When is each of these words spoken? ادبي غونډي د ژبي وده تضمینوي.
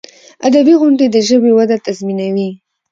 ادبي 0.47 0.73
غونډي 0.79 1.07
د 1.11 1.17
ژبي 1.27 1.51
وده 1.55 1.77
تضمینوي. 1.85 2.49